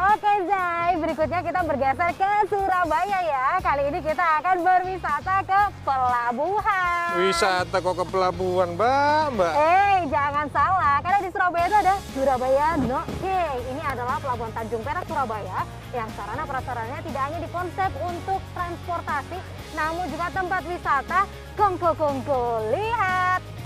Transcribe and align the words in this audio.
Oke 0.00 0.32
Zai, 0.48 0.96
berikutnya 0.96 1.40
kita 1.44 1.60
bergeser 1.60 2.10
ke 2.16 2.32
Surabaya 2.48 3.18
ya. 3.20 3.46
Kali 3.60 3.92
ini 3.92 4.00
kita 4.00 4.40
akan 4.40 4.56
berwisata 4.64 5.44
ke 5.44 5.60
pelabuhan. 5.84 7.20
Wisata 7.20 7.76
kok 7.84 7.94
ke 8.00 8.04
pelabuhan, 8.08 8.80
Mbak? 8.80 9.24
Mbak. 9.36 9.54
Eh, 9.60 9.96
jangan 10.08 10.46
salah, 10.48 11.04
karena 11.04 11.20
di 11.20 11.28
Surabaya 11.28 11.64
itu 11.68 11.78
ada 11.84 11.94
Surabaya 12.16 12.66
No 12.80 13.04
Gay. 13.20 13.56
Ini 13.76 13.82
adalah 13.84 14.16
pelabuhan 14.24 14.52
Tanjung 14.56 14.80
Perak 14.80 15.04
Surabaya 15.04 15.68
yang 15.92 16.08
sarana 16.16 16.44
prasarannya 16.48 16.98
tidak 17.04 17.22
hanya 17.28 17.38
dikonsep 17.44 17.90
untuk 18.00 18.40
transportasi, 18.56 19.38
namun 19.76 20.04
juga 20.08 20.26
tempat 20.32 20.62
wisata 20.64 21.20
kongko-kongko. 21.60 22.72
Lihat. 22.72 23.59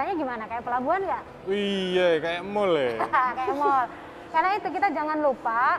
Suasananya 0.00 0.16
gimana? 0.16 0.44
Kayak 0.48 0.64
pelabuhan 0.64 1.00
nggak? 1.04 1.24
Iya, 1.52 2.08
kayak 2.24 2.42
mall 2.48 2.72
ya. 2.72 3.04
kayak 3.36 3.52
mall. 3.60 3.84
Karena 4.32 4.50
itu 4.56 4.68
kita 4.72 4.88
jangan 4.96 5.18
lupa 5.20 5.76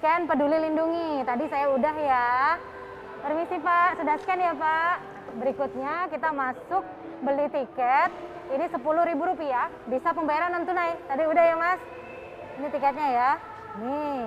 scan 0.00 0.24
peduli 0.24 0.56
lindungi. 0.56 1.20
Tadi 1.20 1.44
saya 1.52 1.66
udah 1.68 1.94
ya. 2.00 2.32
Permisi 3.20 3.56
Pak, 3.60 4.00
sudah 4.00 4.16
scan 4.24 4.40
ya 4.40 4.56
Pak. 4.56 4.94
Berikutnya 5.36 6.08
kita 6.08 6.28
masuk 6.32 6.80
beli 7.20 7.46
tiket. 7.52 8.10
Ini 8.56 8.64
Rp10.000. 8.72 9.44
Bisa 9.92 10.08
pembayaran 10.16 10.56
non 10.56 10.64
tunai. 10.64 10.96
Tadi 11.04 11.22
udah 11.28 11.44
ya 11.44 11.56
Mas. 11.60 11.80
Ini 12.56 12.68
tiketnya 12.72 13.08
ya. 13.12 13.30
Nih. 13.84 14.20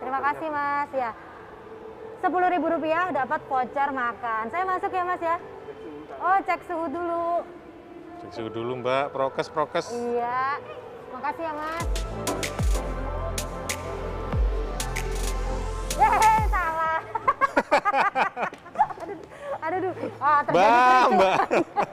Terima 0.00 0.20
kasih 0.24 0.48
Mas 0.48 0.90
ya. 0.96 1.12
Rp10.000 2.24 3.12
dapat 3.12 3.40
voucher 3.44 3.88
makan. 3.92 4.48
Saya 4.48 4.64
masuk 4.64 4.88
ya 4.88 5.04
Mas 5.04 5.20
ya. 5.20 5.36
Oh, 6.16 6.40
cek 6.48 6.64
suhu 6.64 6.88
dulu. 6.88 7.44
Suhu 8.32 8.48
dulu, 8.48 8.80
Mbak. 8.80 9.12
Prokes, 9.12 9.48
prokes. 9.52 9.86
Iya. 9.92 10.56
Makasih 11.12 11.44
ya, 11.44 11.52
Mas. 11.52 11.86
Yeay, 15.94 16.40
salah. 16.50 16.98
aduh, 19.04 19.18
aduh, 19.64 19.76
aduh. 19.76 19.92
Ah, 20.18 20.40
terjadi 20.42 20.72
Mbak. 20.72 21.06
Mbak. 21.14 21.38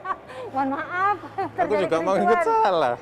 Mohon 0.52 0.68
maaf. 0.76 1.16
Aku 1.56 1.74
juga 1.76 1.96
mau 2.00 2.14
ikut 2.16 2.40
salah. 2.44 2.94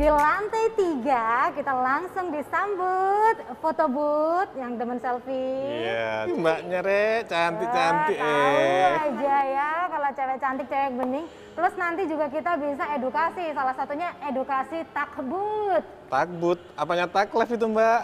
Di 0.00 0.08
lantai 0.08 0.72
tiga 0.80 1.52
kita 1.52 1.76
langsung 1.76 2.32
disambut 2.32 3.36
foto 3.60 3.84
booth 3.84 4.48
yang 4.56 4.80
demen 4.80 4.96
selfie. 4.96 5.60
Iya, 5.60 6.24
Mbaknya, 6.40 6.80
Rek. 6.80 7.28
Cantik-cantik, 7.28 8.16
Wah, 8.16 8.24
tahu 8.24 8.56
eh. 8.56 8.96
aja 8.96 9.36
ya 9.44 9.70
kalau 9.92 10.08
cewek 10.16 10.38
cantik 10.40 10.66
cewek 10.72 10.90
bening. 10.96 11.26
Plus 11.52 11.74
nanti 11.76 12.02
juga 12.08 12.32
kita 12.32 12.56
bisa 12.56 12.84
edukasi, 12.96 13.44
salah 13.52 13.76
satunya 13.76 14.08
edukasi 14.24 14.88
takbut. 14.96 15.84
Takbut. 16.08 16.56
Apanya 16.80 17.04
taklef 17.04 17.52
itu, 17.52 17.68
Mbak? 17.68 18.00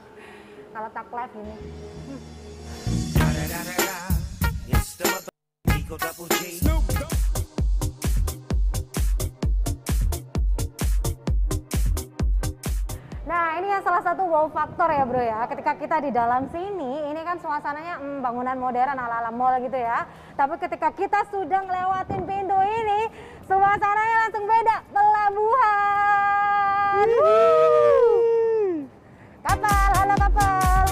Kalau 0.72 0.88
tak 0.96 1.12
live 1.12 1.34
ini. 1.44 1.54
Nah 3.20 3.68
wow 14.28 14.46
faktor 14.52 14.92
ya 14.92 15.08
bro 15.08 15.24
ya. 15.24 15.48
Ketika 15.48 15.72
kita 15.80 15.96
di 16.04 16.12
dalam 16.12 16.44
sini 16.52 17.08
Ini 17.08 17.20
kan 17.24 17.40
suasananya 17.40 17.96
hmm, 17.96 18.20
bangunan 18.20 18.60
modern 18.60 18.92
ala-ala 18.92 19.32
mall 19.32 19.56
gitu 19.64 19.80
ya. 19.80 20.04
Tapi 20.36 20.60
ketika 20.60 20.92
kita 20.92 21.24
sudah 21.32 21.64
ngelewatin 21.64 22.22
pintu 22.28 22.58
ini 22.60 23.08
Suasananya 23.48 24.16
langsung 24.28 24.44
beda. 24.44 24.76
Pelabuhan. 24.92 25.88
Kapal, 29.40 29.88
halo 29.96 30.14
kapal. 30.20 30.84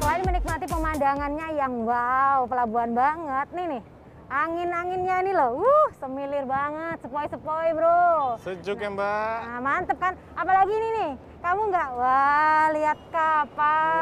Selain 0.00 0.24
menikmati 0.24 0.64
pemandangannya 0.64 1.48
yang 1.60 1.84
wow, 1.84 2.48
pelabuhan 2.48 2.96
banget. 2.96 3.52
Nih 3.52 3.66
nih. 3.76 4.01
Angin-anginnya 4.32 5.20
nih 5.28 5.34
loh, 5.36 5.60
uh, 5.60 5.86
semilir 6.00 6.48
banget, 6.48 7.04
sepoi-sepoi 7.04 7.68
bro. 7.76 8.40
Sejuk 8.40 8.80
ya, 8.80 8.88
Mbak? 8.88 9.36
Nah 9.44 9.60
mantep 9.60 10.00
kan, 10.00 10.16
apalagi 10.32 10.72
ini 10.72 10.88
nih, 10.96 11.10
kamu 11.44 11.68
nggak, 11.68 11.88
wah 12.00 12.66
lihat 12.72 12.96
kapal. 13.12 13.92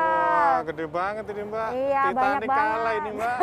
Wah, 0.54 0.62
gede 0.70 0.86
banget 0.86 1.24
ini, 1.34 1.42
Mbak. 1.50 1.68
Iya, 1.74 2.02
banyak 2.14 2.14
Titanic 2.14 2.46
kalah 2.46 2.78
banget. 2.78 2.94
ini, 2.94 3.10
Mbak. 3.10 3.38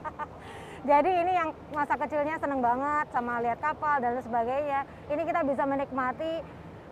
Jadi 0.96 1.10
ini 1.12 1.32
yang 1.36 1.48
masa 1.76 1.94
kecilnya 2.00 2.34
seneng 2.40 2.60
banget 2.64 3.06
sama 3.12 3.32
lihat 3.44 3.60
kapal 3.60 4.00
dan 4.00 4.16
lain 4.16 4.24
sebagainya. 4.24 4.80
Ini 5.12 5.22
kita 5.28 5.40
bisa 5.44 5.68
menikmati 5.68 6.32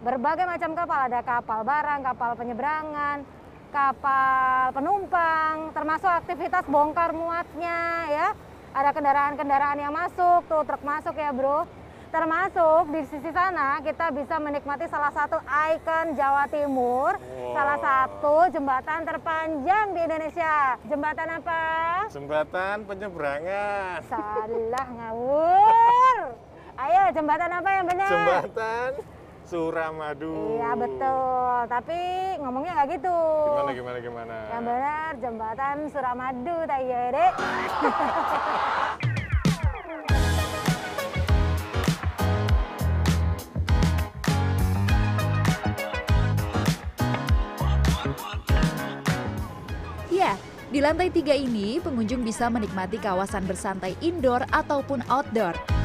berbagai 0.04 0.44
macam 0.44 0.70
kapal. 0.76 1.00
Ada 1.08 1.20
kapal 1.24 1.64
barang, 1.64 2.00
kapal 2.04 2.30
penyeberangan, 2.36 3.24
kapal 3.72 4.76
penumpang, 4.76 5.72
termasuk 5.72 6.12
aktivitas 6.12 6.68
bongkar 6.68 7.16
muatnya 7.16 7.80
ya. 8.12 8.28
Ada 8.72 8.90
kendaraan-kendaraan 8.92 9.78
yang 9.78 9.92
masuk, 9.92 10.44
tuh 10.46 10.62
truk 10.62 10.82
masuk 10.82 11.14
ya 11.14 11.32
bro. 11.32 11.64
Termasuk 12.08 12.88
di 12.88 13.04
sisi 13.04 13.28
sana 13.30 13.84
kita 13.84 14.08
bisa 14.08 14.40
menikmati 14.40 14.88
salah 14.88 15.12
satu 15.12 15.36
ikon 15.44 16.16
Jawa 16.16 16.48
Timur, 16.48 17.20
Wow. 17.20 17.52
salah 17.52 17.78
satu 17.78 18.36
jembatan 18.48 19.04
terpanjang 19.04 19.86
di 19.92 20.00
Indonesia. 20.00 20.56
Jembatan 20.88 21.28
apa? 21.36 21.62
Jembatan 22.08 22.76
penyeberangan. 22.88 24.00
Salah 24.08 24.88
ngawur. 24.88 26.16
Ayo 26.78 27.02
jembatan 27.12 27.50
apa 27.52 27.68
yang 27.68 27.84
benar? 27.84 28.08
Jembatan 28.08 28.90
Suramadu. 29.48 30.60
Iya 30.60 30.76
betul. 30.76 31.56
Tapi 31.72 31.98
ngomongnya 32.36 32.72
nggak 32.76 32.88
gitu. 33.00 33.18
Gimana, 33.48 33.72
gimana, 33.72 33.98
gimana? 34.04 34.36
Yang 34.52 34.62
benar 34.68 35.10
jembatan 35.24 35.76
Suramadu 35.88 36.56
tak 36.68 36.80
iya 36.84 37.02
dek. 37.08 37.32
Ya, 50.08 50.34
di 50.74 50.82
lantai 50.82 51.14
tiga 51.14 51.30
ini 51.30 51.78
pengunjung 51.78 52.26
bisa 52.26 52.50
menikmati 52.50 52.98
kawasan 52.98 53.46
bersantai 53.46 53.94
indoor 54.02 54.42
ataupun 54.50 55.06
outdoor. 55.06 55.77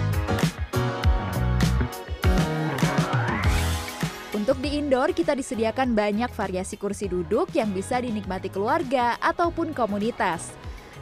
Untuk 4.43 4.59
di 4.59 4.75
indoor, 4.75 5.15
kita 5.15 5.39
disediakan 5.39 5.95
banyak 5.95 6.27
variasi 6.35 6.75
kursi 6.75 7.07
duduk 7.07 7.55
yang 7.55 7.71
bisa 7.71 8.03
dinikmati 8.03 8.51
keluarga 8.51 9.15
ataupun 9.23 9.71
komunitas. 9.71 10.51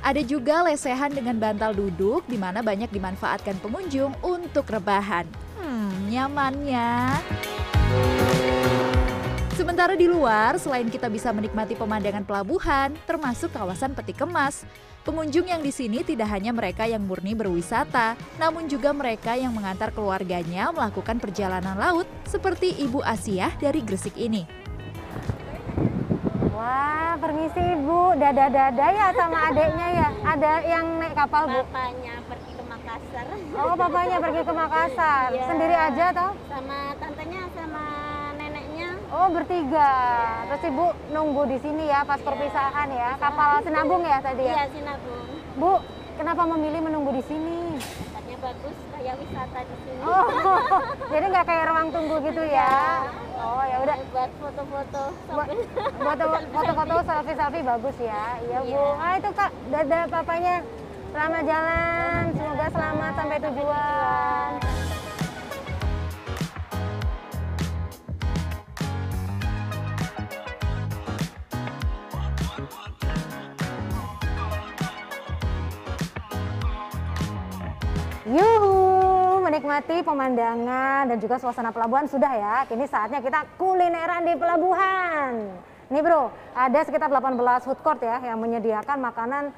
Ada 0.06 0.22
juga 0.22 0.62
lesehan 0.62 1.10
dengan 1.10 1.42
bantal 1.42 1.74
duduk 1.74 2.22
di 2.30 2.38
mana 2.38 2.62
banyak 2.62 2.94
dimanfaatkan 2.94 3.58
pengunjung 3.58 4.14
untuk 4.22 4.70
rebahan. 4.70 5.26
Hmm, 5.58 5.90
nyamannya. 6.14 7.18
Sementara 9.58 9.98
di 9.98 10.06
luar, 10.06 10.62
selain 10.62 10.86
kita 10.86 11.10
bisa 11.10 11.34
menikmati 11.34 11.74
pemandangan 11.74 12.22
pelabuhan, 12.22 12.94
termasuk 13.10 13.50
kawasan 13.58 13.98
peti 13.98 14.14
kemas, 14.14 14.70
pengunjung 15.02 15.50
yang 15.50 15.62
di 15.62 15.74
sini 15.74 16.06
tidak 16.06 16.30
hanya 16.30 16.54
mereka 16.54 16.86
yang 16.86 17.02
murni 17.06 17.34
berwisata, 17.34 18.14
namun 18.38 18.70
juga 18.70 18.94
mereka 18.94 19.34
yang 19.34 19.54
mengantar 19.54 19.90
keluarganya 19.94 20.70
melakukan 20.70 21.18
perjalanan 21.18 21.78
laut, 21.78 22.08
seperti 22.26 22.78
Ibu 22.82 23.02
Asiah 23.02 23.54
dari 23.58 23.82
Gresik 23.82 24.16
ini. 24.18 24.46
Wah 26.62 27.18
permisi 27.18 27.58
ibu, 27.58 28.14
dada-dada 28.22 28.86
ya 28.94 29.10
sama 29.18 29.50
adeknya 29.50 29.88
ya. 29.98 30.10
Ada 30.22 30.52
yang 30.62 30.86
naik 31.02 31.18
kapal 31.18 31.50
bu? 31.50 31.66
Bapaknya 31.66 32.16
pergi 32.30 32.52
ke 32.54 32.64
Makassar 32.70 33.26
Oh 33.58 33.74
papanya 33.74 34.18
pergi 34.22 34.42
ke 34.46 34.54
Makassar. 34.54 35.28
Iya. 35.36 35.46
Sendiri 35.50 35.76
aja 35.76 36.06
toh? 36.14 36.32
sama. 36.46 36.81
Oh 39.22 39.30
bertiga. 39.30 39.94
Terus 40.50 40.62
ibu 40.74 40.86
nunggu 41.14 41.46
di 41.46 41.58
sini 41.62 41.86
ya 41.86 42.02
pas 42.02 42.18
perpisahan 42.18 42.90
ya. 42.90 43.14
Kapal 43.22 43.62
Sinabung 43.62 44.02
ya 44.02 44.18
tadi 44.18 44.50
ya? 44.50 44.56
Iya 44.58 44.66
Sinabung. 44.74 45.26
Bu, 45.62 45.72
kenapa 46.18 46.42
memilih 46.50 46.82
menunggu 46.90 47.14
di 47.14 47.24
sini? 47.30 47.78
Tadinya 48.18 48.38
bagus 48.42 48.76
kayak 48.98 49.14
wisata 49.22 49.60
di 49.62 49.76
sini. 49.86 50.02
Oh, 50.02 50.26
jadi 51.14 51.26
nggak 51.30 51.46
kayak 51.46 51.66
ruang 51.70 51.88
tunggu 51.94 52.16
gitu 52.26 52.42
ya? 52.50 53.06
Oh 53.38 53.62
ya 53.62 53.78
udah. 53.86 53.96
Buat 54.10 54.32
foto-foto 54.42 55.04
Buat 56.02 56.18
foto-foto 56.58 56.96
selfie-selfie 57.06 57.62
bagus 57.62 57.98
ya. 58.02 58.42
Iya 58.42 58.60
bu. 58.66 58.74
Iya. 58.74 58.86
Ah 58.98 59.14
itu 59.22 59.30
kak, 59.38 59.52
dadah 59.70 60.04
papanya. 60.10 60.56
Selamat 61.12 61.44
jalan, 61.46 62.24
semoga 62.34 62.68
selamat 62.74 63.14
sampai 63.20 63.38
tujuan. 63.38 64.71
Menikmati 79.52 80.00
pemandangan 80.00 81.12
dan 81.12 81.18
juga 81.20 81.36
suasana 81.36 81.76
pelabuhan 81.76 82.08
sudah 82.08 82.32
ya. 82.40 82.58
Kini 82.72 82.88
saatnya 82.88 83.20
kita 83.20 83.44
kulineran 83.60 84.24
di 84.24 84.40
pelabuhan. 84.40 85.52
Nih 85.92 86.00
bro, 86.00 86.32
ada 86.56 86.80
sekitar 86.88 87.12
18 87.12 87.68
food 87.68 87.84
court 87.84 88.00
ya 88.00 88.24
yang 88.24 88.40
menyediakan 88.40 88.96
makanan 89.04 89.52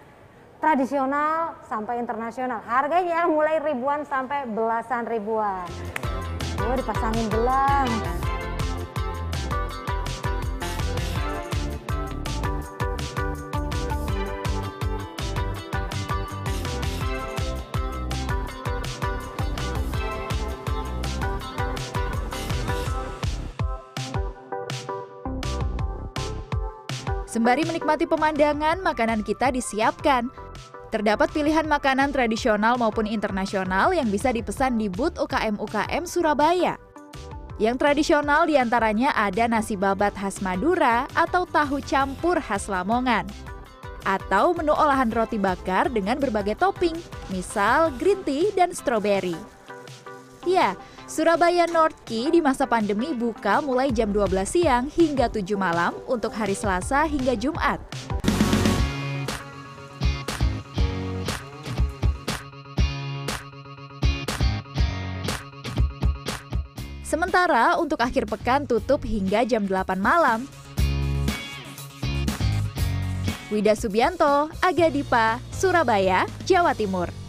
tradisional 0.57 1.61
sampai 1.69 2.01
internasional. 2.01 2.65
Harganya 2.65 3.29
mulai 3.29 3.61
ribuan 3.61 4.01
sampai 4.09 4.49
belasan 4.49 5.05
ribuan. 5.05 5.69
Oh, 6.57 6.73
dipasangin 6.73 7.29
gelang. 7.29 7.89
Sembari 27.33 27.65
menikmati 27.65 28.05
pemandangan, 28.05 28.85
makanan 28.85 29.25
kita 29.25 29.49
disiapkan. 29.49 30.29
Terdapat 30.93 31.33
pilihan 31.33 31.65
makanan 31.65 32.13
tradisional 32.13 32.77
maupun 32.77 33.09
internasional 33.09 33.89
yang 33.89 34.05
bisa 34.13 34.29
dipesan 34.29 34.77
di 34.77 34.85
booth 34.85 35.17
UKM-UKM 35.17 36.05
Surabaya. 36.05 36.77
Yang 37.57 37.81
tradisional 37.81 38.45
di 38.45 38.53
antaranya 38.53 39.17
ada 39.17 39.49
nasi 39.49 39.73
babat 39.73 40.13
khas 40.13 40.45
Madura 40.45 41.09
atau 41.17 41.49
tahu 41.49 41.81
campur 41.81 42.37
khas 42.37 42.69
Lamongan. 42.69 43.25
Atau 44.05 44.53
menu 44.53 44.77
olahan 44.77 45.09
roti 45.09 45.41
bakar 45.41 45.89
dengan 45.89 46.21
berbagai 46.21 46.61
topping, 46.61 46.93
misal 47.33 47.89
green 47.97 48.21
tea 48.21 48.53
dan 48.53 48.77
stroberi. 48.77 49.33
Ya, 50.45 50.77
Surabaya 51.13 51.69
North 51.69 52.09
Key 52.09 52.33
di 52.33 52.41
masa 52.41 52.65
pandemi 52.65 53.13
buka 53.13 53.61
mulai 53.61 53.93
jam 53.93 54.09
12 54.09 54.33
siang 54.49 54.89
hingga 54.89 55.29
7 55.29 55.45
malam 55.53 55.93
untuk 56.09 56.33
hari 56.33 56.57
Selasa 56.57 57.05
hingga 57.05 57.37
Jumat. 57.37 57.77
Sementara 67.05 67.77
untuk 67.77 68.01
akhir 68.01 68.25
pekan 68.25 68.65
tutup 68.65 69.05
hingga 69.05 69.45
jam 69.45 69.69
8 69.69 70.01
malam. 70.01 70.49
Wida 73.53 73.77
Subianto, 73.77 74.49
Aga 74.65 74.89
Dipa, 74.89 75.37
Surabaya, 75.53 76.25
Jawa 76.49 76.73
Timur. 76.73 77.22